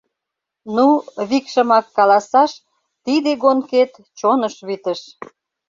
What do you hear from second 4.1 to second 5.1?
чоныш витыш!